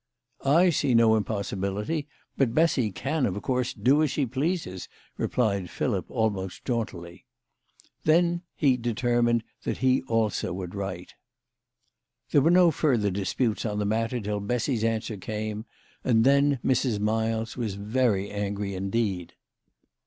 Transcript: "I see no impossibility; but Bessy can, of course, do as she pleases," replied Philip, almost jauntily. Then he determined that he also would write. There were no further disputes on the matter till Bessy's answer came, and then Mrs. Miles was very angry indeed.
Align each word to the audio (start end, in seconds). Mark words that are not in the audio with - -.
"I 0.59 0.71
see 0.71 0.95
no 0.95 1.15
impossibility; 1.15 2.07
but 2.35 2.55
Bessy 2.55 2.91
can, 2.91 3.27
of 3.27 3.39
course, 3.43 3.71
do 3.71 4.01
as 4.01 4.09
she 4.09 4.25
pleases," 4.25 4.89
replied 5.15 5.69
Philip, 5.69 6.09
almost 6.09 6.65
jauntily. 6.65 7.27
Then 8.03 8.41
he 8.55 8.77
determined 8.77 9.43
that 9.61 9.77
he 9.85 10.01
also 10.07 10.53
would 10.53 10.73
write. 10.73 11.13
There 12.31 12.41
were 12.41 12.49
no 12.49 12.71
further 12.71 13.11
disputes 13.11 13.63
on 13.63 13.77
the 13.77 13.85
matter 13.85 14.19
till 14.19 14.39
Bessy's 14.39 14.83
answer 14.83 15.17
came, 15.17 15.65
and 16.03 16.23
then 16.23 16.57
Mrs. 16.65 16.99
Miles 16.99 17.55
was 17.55 17.75
very 17.75 18.31
angry 18.31 18.73
indeed. 18.73 19.33